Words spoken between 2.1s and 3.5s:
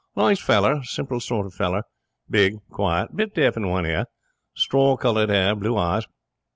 Big. Quiet. Bit